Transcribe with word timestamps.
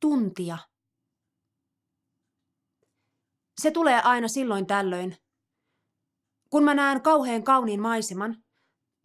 tuntia. 0.00 0.58
Se 3.60 3.70
tulee 3.70 4.00
aina 4.00 4.28
silloin 4.28 4.66
tällöin, 4.66 5.16
kun 6.50 6.64
mä 6.64 6.74
näen 6.74 7.02
kauhean 7.02 7.44
kauniin 7.44 7.80
maiseman, 7.80 8.44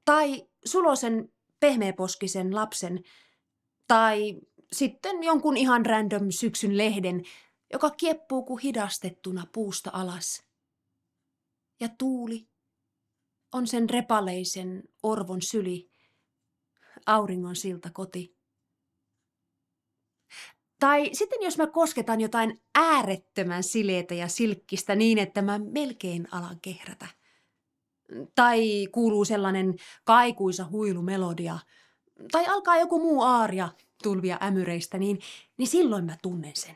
tai 0.06 0.48
sulosen 0.66 1.34
pehmeäposkisen 1.60 2.56
lapsen, 2.56 3.04
tai 3.88 4.42
sitten 4.72 5.24
jonkun 5.24 5.58
ihan 5.58 5.86
random 5.86 6.28
syksyn 6.40 6.78
lehden, 6.78 7.24
joka 7.74 7.90
kieppuu 7.90 8.46
kuin 8.46 8.62
hidastettuna 8.62 9.48
puusta 9.54 9.90
alas. 9.94 10.44
Ja 11.80 11.90
tuuli 11.98 12.48
on 13.54 13.68
sen 13.68 13.90
repaleisen 13.90 14.84
orvon 15.04 15.42
syli, 15.42 15.90
auringon 17.06 17.56
silta 17.56 17.90
koti. 17.94 18.36
Tai 20.86 21.10
sitten 21.14 21.42
jos 21.42 21.58
mä 21.58 21.68
kosketan 21.68 22.22
jotain 22.22 22.62
äärettömän 22.76 23.64
sileitä 23.64 24.14
ja 24.14 24.28
silkkistä 24.28 24.96
niin, 24.96 25.18
että 25.18 25.42
mä 25.42 25.60
melkein 25.60 26.28
alan 26.32 26.60
kehrätä. 26.62 27.08
Tai 28.36 28.88
kuuluu 28.92 29.26
sellainen 29.26 29.76
kaikuisa 30.04 30.66
huilumelodia. 30.72 31.60
Tai 32.32 32.46
alkaa 32.46 32.78
joku 32.78 33.00
muu 33.00 33.22
aaria 33.22 33.70
tulvia 34.04 34.38
ämyreistä, 34.44 34.98
niin, 34.98 35.20
niin 35.58 35.68
silloin 35.68 36.06
mä 36.06 36.18
tunnen 36.22 36.56
sen. 36.56 36.76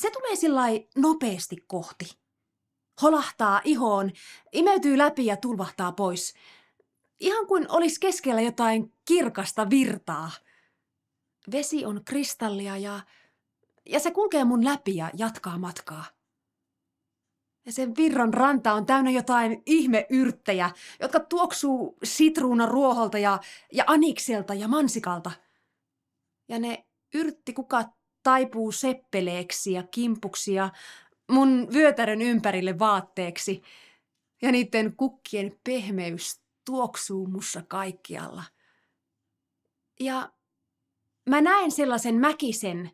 Se 0.00 0.10
tulee 0.10 0.36
sillä 0.36 0.62
nopeasti 0.96 1.56
kohti. 1.66 2.04
Holahtaa 3.02 3.60
ihoon, 3.64 4.10
imeytyy 4.52 4.98
läpi 4.98 5.26
ja 5.26 5.36
tulvahtaa 5.36 5.92
pois. 5.92 6.34
Ihan 7.20 7.46
kuin 7.46 7.66
olisi 7.70 8.00
keskellä 8.00 8.40
jotain 8.40 8.92
kirkasta 9.04 9.70
virtaa. 9.70 10.30
Vesi 11.52 11.84
on 11.84 12.00
kristallia 12.04 12.76
ja, 12.76 13.00
ja 13.86 14.00
se 14.00 14.10
kulkee 14.10 14.44
mun 14.44 14.64
läpi 14.64 14.96
ja 14.96 15.10
jatkaa 15.14 15.58
matkaa. 15.58 16.04
Ja 17.66 17.72
sen 17.72 17.96
virran 17.96 18.34
ranta 18.34 18.72
on 18.72 18.86
täynnä 18.86 19.10
jotain 19.10 19.62
ihmeyrttejä, 19.66 20.70
jotka 21.00 21.20
tuoksuu 21.20 21.98
sitruuna 22.04 22.66
ruoholta 22.66 23.18
ja, 23.18 23.38
ja 23.72 23.84
anikselta 23.86 24.54
ja 24.54 24.68
mansikalta. 24.68 25.30
Ja 26.48 26.58
ne 26.58 26.86
yrttikukat 27.14 27.86
taipuu 28.22 28.72
seppeleeksi 28.72 29.72
ja 29.72 29.82
kimpuksi 29.82 30.54
ja 30.54 30.70
mun 31.30 31.68
vyötärön 31.72 32.22
ympärille 32.22 32.78
vaatteeksi. 32.78 33.62
Ja 34.42 34.52
niiden 34.52 34.96
kukkien 34.96 35.60
pehmeys 35.64 36.40
tuoksuu 36.64 37.26
mussa 37.26 37.62
kaikkialla. 37.68 38.44
Ja 40.00 40.32
mä 41.28 41.40
näen 41.40 41.70
sellaisen 41.70 42.14
mäkisen, 42.14 42.90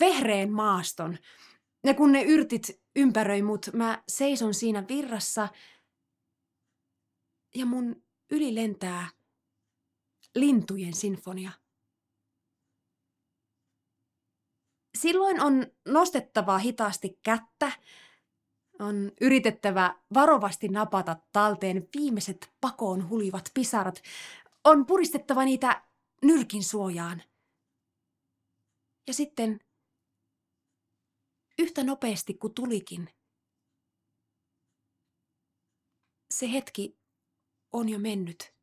vehreen 0.00 0.52
maaston. 0.52 1.18
Ja 1.84 1.94
kun 1.94 2.12
ne 2.12 2.22
yrtit 2.22 2.82
ympäröi 2.96 3.42
mut, 3.42 3.70
mä 3.72 4.02
seison 4.08 4.54
siinä 4.54 4.84
virrassa 4.88 5.48
ja 7.54 7.66
mun 7.66 8.02
yli 8.30 8.54
lentää 8.54 9.08
lintujen 10.34 10.94
sinfonia. 10.94 11.50
Silloin 14.98 15.40
on 15.40 15.66
nostettava 15.88 16.58
hitaasti 16.58 17.18
kättä, 17.22 17.72
on 18.78 19.12
yritettävä 19.20 19.94
varovasti 20.14 20.68
napata 20.68 21.16
talteen 21.32 21.88
viimeiset 21.96 22.52
pakoon 22.60 23.08
hulivat 23.08 23.50
pisarat, 23.54 24.02
on 24.64 24.86
puristettava 24.86 25.44
niitä 25.44 25.82
nyrkin 26.22 26.64
suojaan. 26.64 27.22
Ja 29.06 29.14
sitten 29.14 29.60
yhtä 31.58 31.84
nopeasti 31.84 32.34
kuin 32.34 32.54
tulikin, 32.54 33.08
se 36.30 36.52
hetki 36.52 36.98
on 37.72 37.88
jo 37.88 37.98
mennyt. 37.98 38.54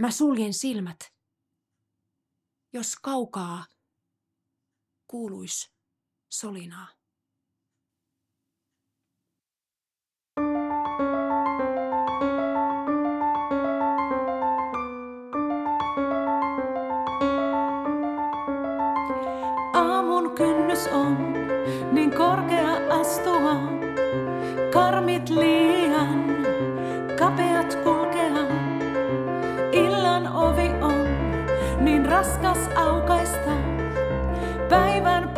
Mä 0.00 0.10
suljen 0.10 0.54
silmät 0.54 1.18
jos 2.72 2.96
kaukaa 2.96 3.66
kuuluis 5.06 5.72
solinaa. 6.28 6.97
Raskas 32.18 32.58
aukaista 32.76 33.50
päivän 34.68 35.28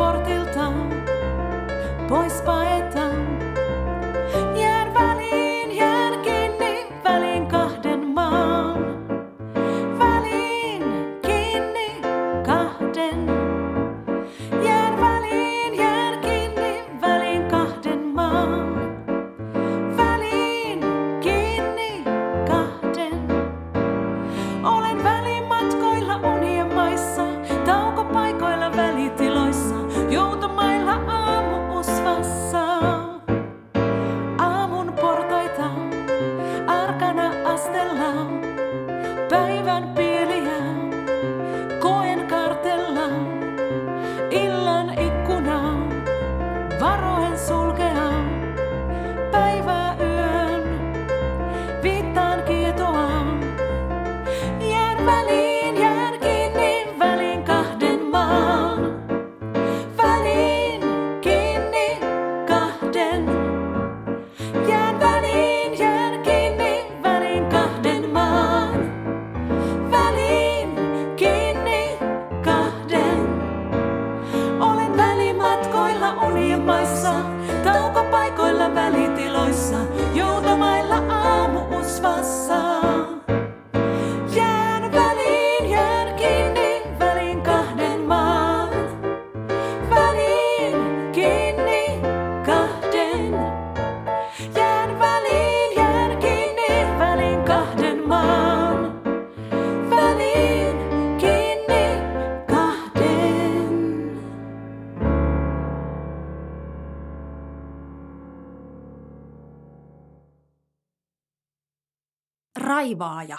Raivaaja. 112.71 113.39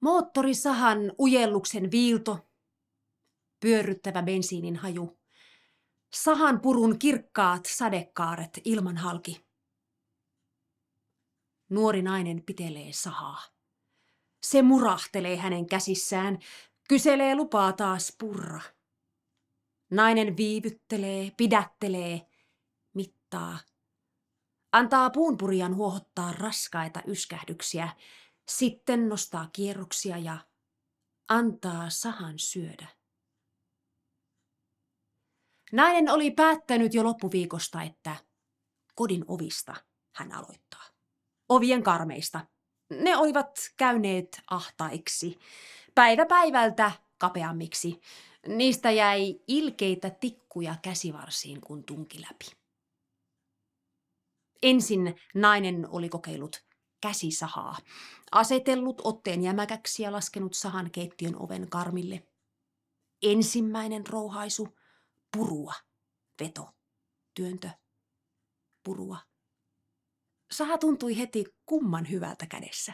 Moottorisahan 0.00 0.98
ujelluksen 1.18 1.90
viilto, 1.90 2.48
pyörryttävä 3.60 4.22
bensiinin 4.22 4.76
haju, 4.76 5.18
sahan 6.14 6.60
purun 6.60 6.98
kirkkaat 6.98 7.66
sadekaaret 7.66 8.60
ilman 8.64 8.96
halki. 8.96 9.46
Nuori 11.68 12.02
nainen 12.02 12.42
pitelee 12.42 12.92
sahaa. 12.92 13.42
Se 14.42 14.62
murahtelee 14.62 15.36
hänen 15.36 15.66
käsissään, 15.66 16.38
kyselee 16.88 17.34
lupaa 17.34 17.72
taas 17.72 18.16
purra. 18.18 18.60
Nainen 19.90 20.36
viivyttelee, 20.36 21.32
pidättelee, 21.36 22.26
mittaa. 22.94 23.58
Antaa 24.76 25.10
puunpurijan 25.10 25.76
huohottaa 25.76 26.32
raskaita 26.32 27.02
yskähdyksiä, 27.06 27.88
sitten 28.48 29.08
nostaa 29.08 29.48
kierroksia 29.52 30.18
ja 30.18 30.38
antaa 31.28 31.90
sahan 31.90 32.38
syödä. 32.38 32.86
Nainen 35.72 36.10
oli 36.10 36.30
päättänyt 36.30 36.94
jo 36.94 37.04
loppuviikosta, 37.04 37.82
että 37.82 38.16
kodin 38.94 39.24
ovista 39.28 39.74
hän 40.16 40.32
aloittaa. 40.32 40.84
Ovien 41.48 41.82
karmeista. 41.82 42.46
Ne 42.90 43.16
olivat 43.16 43.58
käyneet 43.76 44.40
ahtaiksi. 44.50 45.38
Päivä 45.94 46.26
päivältä 46.26 46.92
kapeammiksi. 47.18 48.00
Niistä 48.46 48.90
jäi 48.90 49.40
ilkeitä 49.48 50.10
tikkuja 50.10 50.76
käsivarsiin, 50.82 51.60
kun 51.60 51.84
tunki 51.84 52.20
läpi. 52.20 52.65
Ensin 54.62 55.14
nainen 55.34 55.88
oli 55.90 56.08
kokeillut 56.08 56.64
käsisahaa, 57.00 57.78
asetellut 58.32 59.00
otteen 59.04 59.42
jämäkäksi 59.42 60.02
ja 60.02 60.12
laskenut 60.12 60.54
sahan 60.54 60.90
keittiön 60.90 61.36
oven 61.36 61.70
karmille. 61.70 62.26
Ensimmäinen 63.22 64.06
rouhaisu, 64.06 64.78
purua, 65.36 65.74
veto, 66.40 66.68
työntö, 67.34 67.70
purua. 68.82 69.18
Saha 70.50 70.78
tuntui 70.78 71.18
heti 71.18 71.44
kumman 71.66 72.10
hyvältä 72.10 72.46
kädessä, 72.46 72.92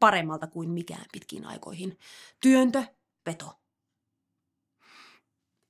paremmalta 0.00 0.46
kuin 0.46 0.70
mikään 0.70 1.04
pitkiin 1.12 1.46
aikoihin. 1.46 1.98
Työntö, 2.40 2.82
veto. 3.26 3.60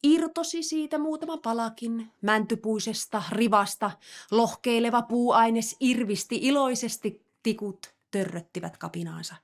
Irtosi 0.02 0.62
siitä 0.62 0.98
muutama 0.98 1.36
palakin, 1.36 2.12
mäntypuisesta, 2.22 3.22
rivasta, 3.32 3.90
lohkeileva 4.30 5.02
puuaines 5.02 5.76
irvisti 5.80 6.38
iloisesti, 6.42 7.26
tikut 7.42 7.94
törröttivät 8.10 8.76
kapinaansa. 8.76 9.34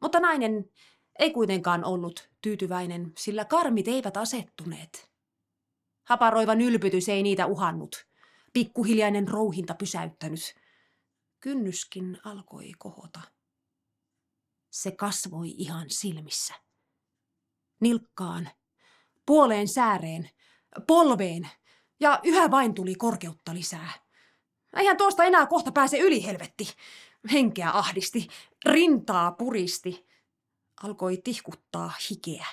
Mutta 0.00 0.20
nainen 0.20 0.70
ei 1.18 1.30
kuitenkaan 1.30 1.84
ollut 1.84 2.30
tyytyväinen, 2.42 3.12
sillä 3.18 3.44
karmit 3.44 3.88
eivät 3.88 4.16
asettuneet. 4.16 5.10
Haparoiva 6.04 6.54
nylpytys 6.54 7.08
ei 7.08 7.22
niitä 7.22 7.46
uhannut. 7.46 8.06
Pikkuhiljainen 8.52 9.28
rouhinta 9.28 9.74
pysäyttänyt. 9.74 10.54
Kynnyskin 11.40 12.18
alkoi 12.24 12.72
kohota. 12.78 13.20
Se 14.70 14.90
kasvoi 14.90 15.50
ihan 15.50 15.90
silmissä. 15.90 16.54
Nilkkaan, 17.80 18.50
puoleen 19.26 19.68
sääreen, 19.68 20.30
polveen 20.86 21.48
ja 22.00 22.20
yhä 22.22 22.50
vain 22.50 22.74
tuli 22.74 22.94
korkeutta 22.94 23.54
lisää. 23.54 23.92
Eihän 24.76 24.96
tuosta 24.96 25.24
enää 25.24 25.46
kohta 25.46 25.72
pääse 25.72 25.98
yli 25.98 26.26
helvetti. 26.26 26.68
Henkeä 27.32 27.70
ahdisti, 27.70 28.28
rintaa 28.64 29.32
puristi. 29.32 30.06
Alkoi 30.82 31.16
tihkuttaa 31.16 31.92
hikeä. 32.10 32.46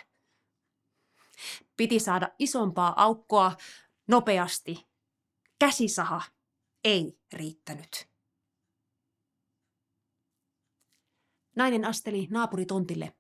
Piti 1.78 2.00
saada 2.00 2.30
isompaa 2.40 3.04
aukkoa 3.04 3.56
nopeasti. 4.08 4.88
Käsisaha 5.60 6.22
ei 6.84 7.20
riittänyt. 7.34 8.12
Nainen 11.56 11.86
asteli 11.86 12.28
naapuritontille. 12.30 13.16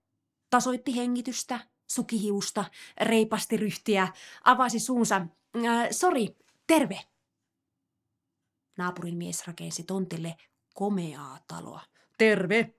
Tasoitti 0.50 0.96
hengitystä, 0.96 1.60
sukihiusta, 1.96 2.66
reipasti 3.02 3.58
ryhtiä, 3.58 4.08
avasi 4.44 4.80
suunsa. 4.80 5.16
Äh, 5.16 5.88
sori, 5.92 6.36
terve. 6.68 7.00
Naapurin 8.78 9.18
mies 9.18 9.48
rakensi 9.48 9.84
tontille 9.84 10.36
komeaa 10.74 11.40
taloa. 11.48 11.82
Terve. 12.18 12.74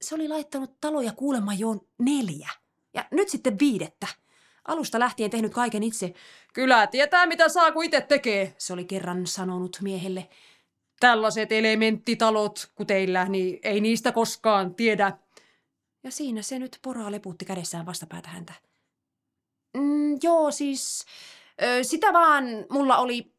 Se 0.00 0.14
oli 0.14 0.28
laittanut 0.28 0.80
taloja 0.80 1.12
kuulemma 1.12 1.54
jo 1.54 1.76
neljä. 1.98 2.48
Ja 2.94 3.04
nyt 3.10 3.28
sitten 3.28 3.58
viidettä. 3.58 4.06
Alusta 4.64 4.98
lähtien 4.98 5.30
tehnyt 5.30 5.52
kaiken 5.52 5.82
itse. 5.82 6.14
Kyllä 6.54 6.86
tietää 6.86 7.26
mitä 7.26 7.48
saa 7.48 7.72
kun 7.72 7.84
itse 7.84 8.00
tekee, 8.00 8.54
se 8.58 8.72
oli 8.72 8.84
kerran 8.84 9.26
sanonut 9.26 9.78
miehelle. 9.82 10.28
Tällaiset 11.00 11.52
elementtitalot 11.52 12.70
kuin 12.74 12.86
teillä, 12.86 13.24
niin 13.24 13.58
ei 13.62 13.80
niistä 13.80 14.12
koskaan 14.12 14.74
tiedä. 14.74 15.18
Ja 16.02 16.10
siinä 16.10 16.42
se 16.42 16.58
nyt 16.58 16.78
poraa 16.82 17.10
leputti 17.10 17.44
kädessään 17.44 17.86
vastapäätä 17.86 18.28
häntä. 18.28 18.52
Mm, 19.76 20.18
joo, 20.22 20.50
siis 20.50 21.04
ö, 21.62 21.84
sitä 21.84 22.12
vaan 22.12 22.44
mulla 22.70 22.96
oli... 22.98 23.32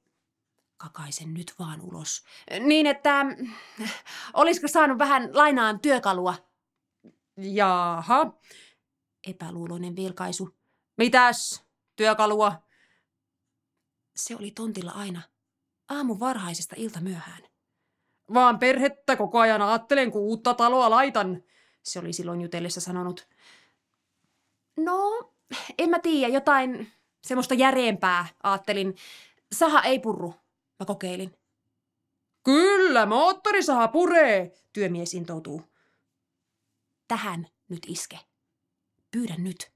Kakaisen 0.78 1.34
nyt 1.34 1.54
vaan 1.60 1.82
ulos. 1.82 2.24
Niin, 2.60 2.88
että 2.88 3.26
olisiko 4.34 4.68
saanut 4.68 4.98
vähän 4.98 5.30
lainaan 5.38 5.80
työkalua? 5.80 6.36
Jaha. 7.38 8.34
Epäluuloinen 9.28 9.96
vilkaisu. 9.96 10.58
Mitäs 10.98 11.64
työkalua? 11.96 12.64
Se 14.16 14.36
oli 14.36 14.52
tontilla 14.52 14.92
aina. 14.92 15.22
Aamu 15.90 16.20
varhaisesta 16.20 16.76
ilta 16.78 17.02
myöhään. 17.02 17.44
Vaan 18.34 18.60
perhettä 18.60 19.16
koko 19.16 19.40
ajan 19.40 19.62
ajattelen, 19.62 20.12
kun 20.12 20.22
uutta 20.22 20.54
taloa 20.54 20.90
laitan, 20.90 21.44
se 21.84 22.00
oli 22.00 22.14
silloin 22.14 22.42
jutellessa 22.42 22.82
sanonut. 22.82 23.28
No, 24.78 25.32
en 25.78 25.90
mä 25.90 26.00
tiedä, 26.00 26.34
jotain 26.34 26.92
semmoista 27.22 27.54
järeempää, 27.54 28.26
ajattelin. 28.44 28.96
Saha 29.52 29.82
ei 29.82 30.00
purru, 30.00 30.34
mä 30.80 30.86
kokeilin. 30.86 31.34
Kyllä, 32.44 33.06
moottorisaha 33.06 33.88
puree, 33.88 34.54
työmies 34.74 35.14
intoutuu. 35.14 35.62
Tähän 37.08 37.48
nyt 37.70 37.86
iske. 37.88 38.20
Pyydän 39.12 39.44
nyt. 39.44 39.72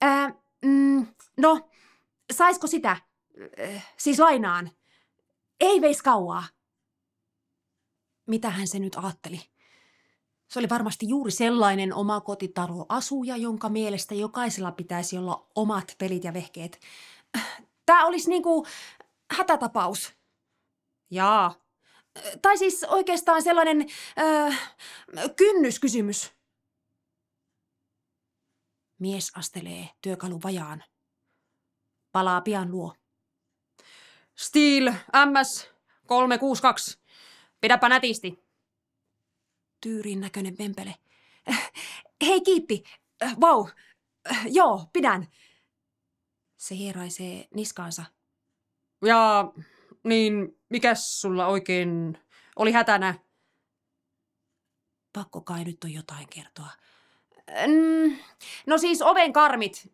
Ää, 0.00 0.34
mm, 0.64 1.06
no, 1.36 1.70
saisko 2.32 2.66
sitä? 2.66 2.90
Äh, 3.60 3.94
siis 3.96 4.18
lainaan. 4.18 4.70
Ei 5.60 5.80
veis 5.80 6.02
kauaa. 6.02 6.44
Mitähän 8.26 8.68
se 8.68 8.78
nyt 8.78 8.96
ajatteli? 8.96 9.40
Se 10.48 10.58
oli 10.58 10.68
varmasti 10.68 11.08
juuri 11.08 11.30
sellainen 11.30 11.94
omakotitalo 11.94 12.86
asuja, 12.88 13.36
jonka 13.36 13.68
mielestä 13.68 14.14
jokaisella 14.14 14.72
pitäisi 14.72 15.18
olla 15.18 15.46
omat 15.54 15.94
pelit 15.98 16.24
ja 16.24 16.32
vehkeet. 16.32 16.80
Tämä 17.86 18.06
olisi 18.06 18.30
niinku 18.30 18.66
hätätapaus. 19.36 20.14
Jaa. 21.10 21.54
Tai 22.42 22.58
siis 22.58 22.84
oikeastaan 22.84 23.42
sellainen 23.42 23.86
äh, 24.18 24.74
kynnyskysymys. 25.36 26.32
Mies 28.98 29.32
astelee 29.34 29.88
työkalun 30.02 30.40
vajaan. 30.44 30.84
Palaa 32.12 32.40
pian 32.40 32.70
luo. 32.70 32.94
Steel 34.36 34.92
MS 35.26 35.70
362. 36.06 36.98
Pidäpä 37.60 37.88
nätisti. 37.88 38.45
Tyyrin 39.86 40.20
näköinen 40.20 40.58
vempele. 40.58 40.94
Hei 42.26 42.40
kiippi. 42.40 42.82
Vau. 43.40 43.66
Joo, 44.46 44.86
pidän. 44.92 45.28
Se 46.56 46.74
hieraisee 46.76 47.48
niskaansa. 47.54 48.04
Ja 49.04 49.52
niin, 50.04 50.58
mikäs 50.68 51.20
sulla 51.20 51.46
oikein 51.46 52.18
oli 52.56 52.72
hätänä? 52.72 53.14
Pakko 55.12 55.40
kai 55.40 55.64
nyt 55.64 55.84
on 55.84 55.92
jotain 55.92 56.28
kertoa. 56.28 56.70
Mm, 57.66 58.16
no 58.66 58.78
siis 58.78 59.02
oven 59.02 59.32
karmit 59.32 59.92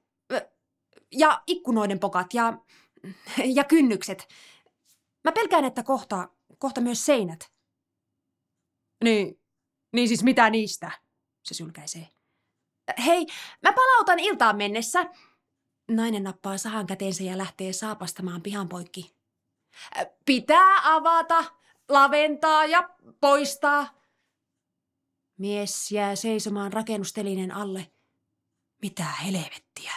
ja 1.11 1.43
ikkunoiden 1.47 1.99
pokat 1.99 2.35
ja, 2.35 2.59
ja 3.45 3.65
kynnykset. 3.65 4.29
Mä 5.25 5.33
pelkään, 5.33 5.65
että 5.65 5.83
kohta, 5.83 6.29
kohta 6.59 6.81
myös 6.81 7.05
seinät. 7.05 7.53
Niin, 9.05 9.42
niin 9.93 10.09
siis 10.09 10.23
mitä 10.23 10.51
niistä? 10.51 10.91
Se 11.43 11.55
sylkäisee. 11.55 12.09
Hei, 13.05 13.27
mä 13.63 13.73
palautan 13.73 14.19
iltaan 14.19 14.57
mennessä. 14.57 15.07
Nainen 15.89 16.23
nappaa 16.23 16.59
sahan 16.59 16.87
käteensä 16.87 17.23
ja 17.23 17.39
lähtee 17.39 17.73
saapastamaan 17.73 18.43
pihan 18.43 18.69
poikki. 18.69 19.15
Pitää 20.25 20.95
avata, 20.95 21.45
laventaa 21.89 22.67
ja 22.67 22.91
poistaa. 23.21 24.03
Mies 25.39 25.93
jää 25.93 26.17
seisomaan 26.17 26.73
rakennustelinen 26.73 27.55
alle. 27.55 27.93
Mitä 28.83 29.05
helvettiä? 29.05 29.93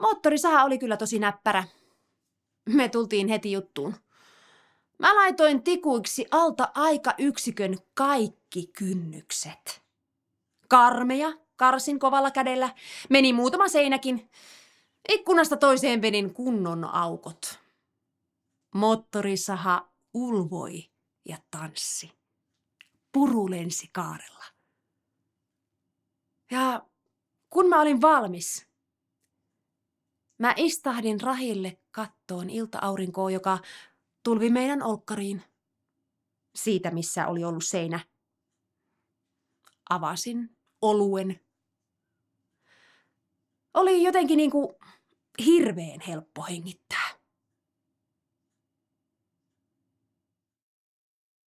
Moottorisaha 0.00 0.64
oli 0.64 0.78
kyllä 0.78 0.96
tosi 0.96 1.18
näppärä. 1.18 1.64
Me 2.68 2.88
tultiin 2.88 3.28
heti 3.28 3.52
juttuun. 3.52 3.94
Mä 4.98 5.14
laitoin 5.14 5.62
tikuiksi 5.62 6.26
alta 6.30 6.70
aikayksikön 6.74 7.78
kaikki 7.94 8.66
kynnykset. 8.66 9.82
Karmeja 10.68 11.32
karsin 11.56 11.98
kovalla 11.98 12.30
kädellä, 12.30 12.74
meni 13.10 13.32
muutama 13.32 13.68
seinäkin. 13.68 14.30
Ikkunasta 15.08 15.56
toiseen 15.56 16.02
vedin 16.02 16.34
kunnon 16.34 16.84
aukot. 16.84 17.58
Moottorisaha 18.74 19.88
ulvoi 20.14 20.90
ja 21.28 21.36
tanssi. 21.50 22.12
Puru 23.12 23.50
lensi 23.50 23.88
kaarella. 23.92 24.44
Ja 26.50 26.86
kun 27.50 27.68
mä 27.68 27.80
olin 27.80 28.00
valmis, 28.00 28.66
mä 30.38 30.54
istahdin 30.56 31.20
rahille 31.20 31.78
kattoon 31.90 32.50
ilta-aurinkoa, 32.50 33.30
joka 33.30 33.58
tulvi 34.26 34.50
meidän 34.50 34.82
olkkariin. 34.82 35.42
Siitä, 36.54 36.90
missä 36.90 37.26
oli 37.26 37.44
ollut 37.44 37.64
seinä. 37.64 38.00
Avasin 39.90 40.56
oluen. 40.82 41.40
Oli 43.74 44.02
jotenkin 44.02 44.36
niin 44.36 44.50
kuin 44.50 44.68
hirveän 45.44 46.00
helppo 46.00 46.42
hengittää. 46.42 47.05